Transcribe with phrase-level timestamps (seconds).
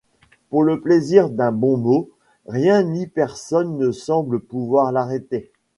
[0.49, 2.09] Pour le plaisir d’un bon mot,
[2.47, 5.51] rien ni personne ne semble pouvoir l’arrêter.